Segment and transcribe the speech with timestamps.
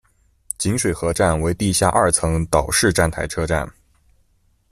[0.57, 3.71] 锦水河站为地下二层岛式站台车站。